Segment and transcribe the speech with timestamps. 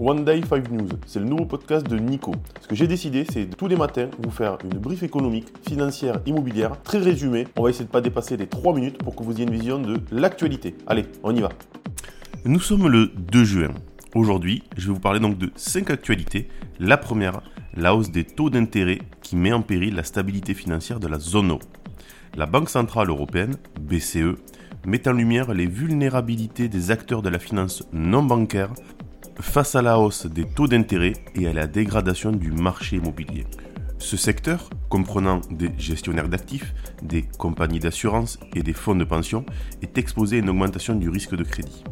[0.00, 2.32] One Day 5 News, c'est le nouveau podcast de Nico.
[2.60, 6.82] Ce que j'ai décidé, c'est tous les matins vous faire une brief économique, financière, immobilière,
[6.82, 7.46] très résumée.
[7.56, 9.52] On va essayer de ne pas dépasser les 3 minutes pour que vous ayez une
[9.52, 10.74] vision de l'actualité.
[10.88, 11.50] Allez, on y va.
[12.44, 13.70] Nous sommes le 2 juin.
[14.16, 16.48] Aujourd'hui, je vais vous parler donc de 5 actualités.
[16.80, 17.40] La première,
[17.76, 21.50] la hausse des taux d'intérêt qui met en péril la stabilité financière de la zone
[21.50, 21.60] euro.
[22.36, 24.34] La Banque Centrale Européenne, BCE,
[24.86, 28.72] met en lumière les vulnérabilités des acteurs de la finance non bancaire
[29.40, 33.46] face à la hausse des taux d'intérêt et à la dégradation du marché immobilier.
[33.98, 39.44] Ce secteur, comprenant des gestionnaires d'actifs, des compagnies d'assurance et des fonds de pension,
[39.82, 41.84] est exposé à une augmentation du risque de crédit.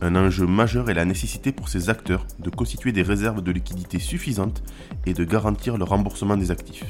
[0.00, 3.98] Un enjeu majeur est la nécessité pour ces acteurs de constituer des réserves de liquidité
[3.98, 4.62] suffisantes
[5.06, 6.84] et de garantir le remboursement des actifs.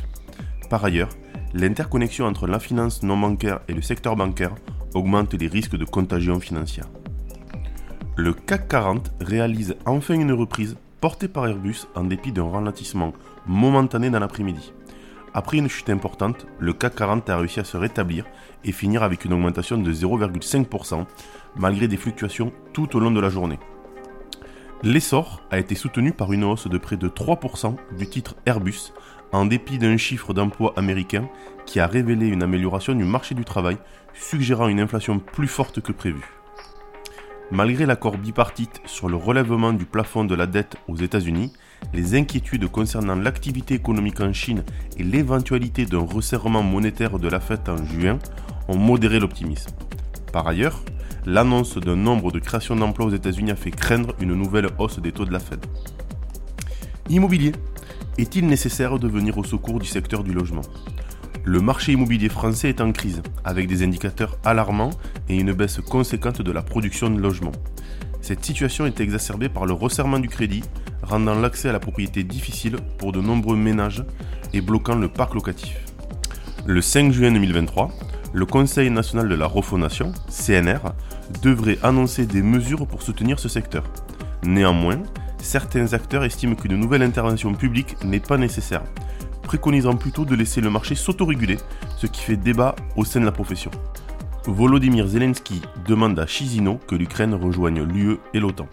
[0.69, 1.09] Par ailleurs,
[1.55, 4.55] l'interconnexion entre la finance non bancaire et le secteur bancaire
[4.95, 6.89] augmente les risques de contagion financière.
[8.21, 13.13] Le CAC 40 réalise enfin une reprise portée par Airbus en dépit d'un ralentissement
[13.47, 14.73] momentané dans l'après-midi.
[15.35, 18.25] Après une chute importante, le CAC 40 a réussi à se rétablir
[18.65, 21.07] et finir avec une augmentation de 0,5%
[21.55, 23.61] malgré des fluctuations tout au long de la journée.
[24.83, 28.93] L'essor a été soutenu par une hausse de près de 3% du titre Airbus
[29.31, 31.29] en dépit d'un chiffre d'emploi américain
[31.67, 33.79] qui a révélé une amélioration du marché du travail,
[34.13, 36.38] suggérant une inflation plus forte que prévu.
[37.51, 41.55] Malgré l'accord bipartite sur le relèvement du plafond de la dette aux États-Unis,
[41.95, 44.65] les inquiétudes concernant l'activité économique en Chine
[44.99, 48.19] et l'éventualité d'un resserrement monétaire de la Fed en juin
[48.69, 49.71] ont modéré l'optimisme.
[50.31, 50.83] Par ailleurs,
[51.25, 55.13] l'annonce d'un nombre de créations d'emplois aux États-Unis a fait craindre une nouvelle hausse des
[55.13, 55.65] taux de la Fed.
[57.09, 57.53] Immobilier.
[58.19, 60.63] Est-il nécessaire de venir au secours du secteur du logement?
[61.49, 64.91] Le marché immobilier français est en crise, avec des indicateurs alarmants
[65.31, 67.53] et une baisse conséquente de la production de logements.
[68.21, 70.63] Cette situation est exacerbée par le resserrement du crédit,
[71.03, 74.05] rendant l'accès à la propriété difficile pour de nombreux ménages
[74.53, 75.79] et bloquant le parc locatif.
[76.67, 77.93] Le 5 juin 2023,
[78.35, 80.93] le Conseil national de la refondation, CNR,
[81.41, 83.85] devrait annoncer des mesures pour soutenir ce secteur.
[84.43, 85.03] Néanmoins,
[85.39, 88.83] certains acteurs estiment qu'une nouvelle intervention publique n'est pas nécessaire,
[89.49, 91.57] préconisant plutôt de laisser le marché s'autoréguler,
[91.97, 93.71] ce qui fait débat au sein de la profession.
[94.45, 98.69] Volodymyr Zelensky demande à Chisinau que l'Ukraine rejoigne l'UE et l'OTAN.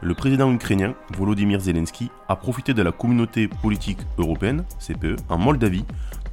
[0.00, 5.84] Le président ukrainien Volodymyr Zelensky a profité de la communauté politique européenne, CPE, en Moldavie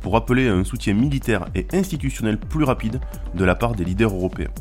[0.02, 3.02] pour appeler à un soutien militaire et institutionnel plus rapide
[3.34, 4.52] de la part des leaders européens.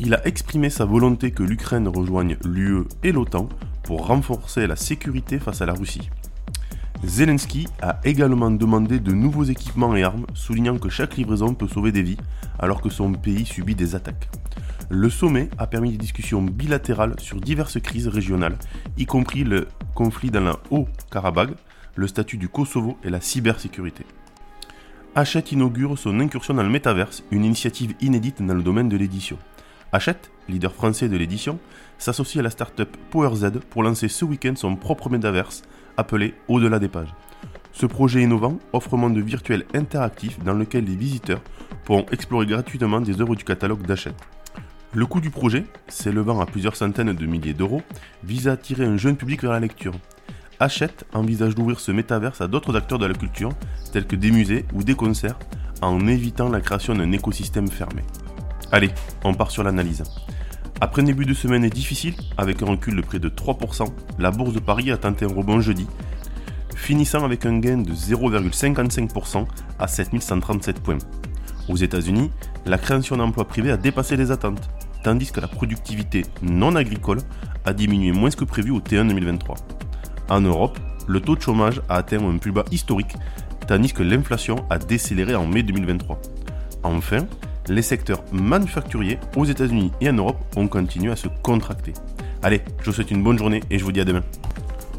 [0.00, 3.48] Il a exprimé sa volonté que l'Ukraine rejoigne l'UE et l'OTAN
[3.84, 6.10] pour renforcer la sécurité face à la Russie.
[7.04, 11.90] Zelensky a également demandé de nouveaux équipements et armes, soulignant que chaque livraison peut sauver
[11.90, 12.16] des vies
[12.60, 14.30] alors que son pays subit des attaques.
[14.88, 18.56] Le sommet a permis des discussions bilatérales sur diverses crises régionales,
[18.96, 21.50] y compris le conflit dans la Haut-Karabakh,
[21.96, 24.06] le statut du Kosovo et la cybersécurité.
[25.16, 29.38] Hachette inaugure son incursion dans le métaverse, une initiative inédite dans le domaine de l'édition.
[29.90, 31.58] Hachette, leader français de l'édition,
[31.98, 35.62] s'associe à la startup PowerZ pour lancer ce week-end son propre métaverse
[35.96, 37.14] appelé Au-delà des pages.
[37.72, 41.40] Ce projet innovant offre un monde virtuel interactif dans lequel les visiteurs
[41.84, 44.20] pourront explorer gratuitement des œuvres du catalogue d'Hachette.
[44.94, 47.80] Le coût du projet, s'élevant à plusieurs centaines de milliers d'euros,
[48.24, 49.94] vise à attirer un jeune public vers la lecture.
[50.60, 53.52] Hachette envisage d'ouvrir ce métaverse à d'autres acteurs de la culture,
[53.90, 55.38] tels que des musées ou des concerts,
[55.80, 58.02] en évitant la création d'un écosystème fermé.
[58.70, 58.90] Allez,
[59.24, 60.04] on part sur l'analyse.
[60.84, 63.86] Après un début de semaine difficile, avec un recul de près de 3%,
[64.18, 65.86] la bourse de Paris a tenté un rebond jeudi,
[66.74, 69.46] finissant avec un gain de 0,55%
[69.78, 70.98] à 7137 points.
[71.68, 72.32] Aux États-Unis,
[72.66, 74.68] la création d'emplois privés a dépassé les attentes,
[75.04, 77.20] tandis que la productivité non agricole
[77.64, 79.54] a diminué moins que prévu au T1 2023.
[80.30, 83.14] En Europe, le taux de chômage a atteint un plus bas historique,
[83.68, 86.20] tandis que l'inflation a décéléré en mai 2023.
[86.82, 87.18] Enfin,
[87.68, 91.92] les secteurs manufacturiers aux États-Unis et en Europe ont continué à se contracter.
[92.42, 94.22] Allez, je vous souhaite une bonne journée et je vous dis à demain.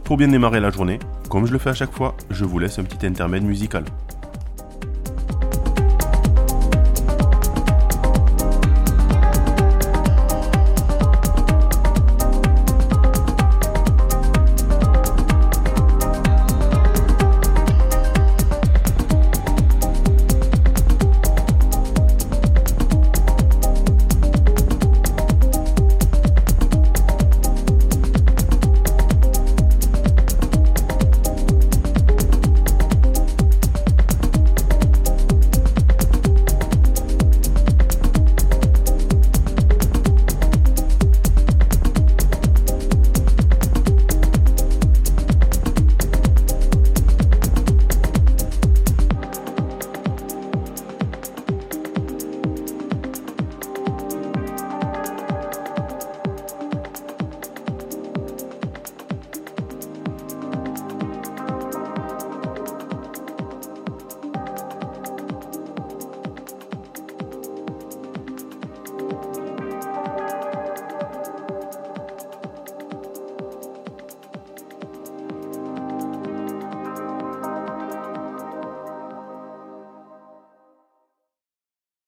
[0.04, 1.00] Pour bien démarrer la journée,
[1.30, 3.84] comme je le fais à chaque fois, je vous laisse un petit intermède musical.